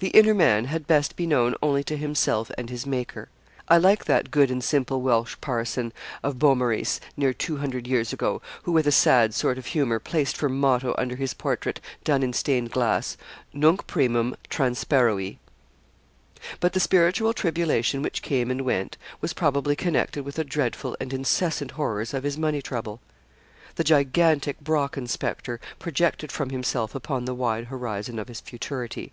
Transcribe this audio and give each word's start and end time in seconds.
The 0.00 0.08
inner 0.10 0.34
man 0.34 0.66
had 0.66 0.86
best 0.86 1.16
be 1.16 1.26
known 1.26 1.56
only 1.60 1.82
to 1.82 1.96
himself 1.96 2.52
and 2.56 2.70
his 2.70 2.86
Maker. 2.86 3.28
I 3.66 3.78
like 3.78 4.04
that 4.04 4.30
good 4.30 4.48
and 4.48 4.62
simple 4.62 5.02
Welsh 5.02 5.34
parson, 5.40 5.92
of 6.22 6.38
Beaumaris, 6.38 7.00
near 7.16 7.32
two 7.32 7.56
hundred 7.56 7.88
years 7.88 8.12
ago, 8.12 8.40
who 8.62 8.70
with 8.70 8.86
a 8.86 8.92
sad 8.92 9.34
sort 9.34 9.58
of 9.58 9.66
humour, 9.66 9.98
placed 9.98 10.36
for 10.36 10.48
motto 10.48 10.94
under 10.96 11.16
his 11.16 11.34
portrait, 11.34 11.80
done 12.04 12.22
in 12.22 12.32
stained 12.32 12.70
glass, 12.70 13.16
nunc 13.52 13.88
primum 13.88 14.36
transparui. 14.48 15.38
But 16.60 16.74
the 16.74 16.80
spiritual 16.80 17.32
tribulation 17.32 18.00
which 18.00 18.22
came 18.22 18.52
and 18.52 18.60
went 18.60 18.96
was 19.20 19.34
probably 19.34 19.74
connected 19.74 20.24
with 20.24 20.36
the 20.36 20.44
dreadful 20.44 20.96
and 21.00 21.12
incessant 21.12 21.72
horrors 21.72 22.14
of 22.14 22.22
his 22.22 22.38
money 22.38 22.62
trouble. 22.62 23.00
The 23.74 23.82
gigantic 23.82 24.60
Brocken 24.60 25.08
spectre 25.08 25.58
projected 25.80 26.30
from 26.30 26.50
himself 26.50 26.94
upon 26.94 27.24
the 27.24 27.34
wide 27.34 27.64
horizon 27.64 28.20
of 28.20 28.28
his 28.28 28.40
futurity. 28.40 29.10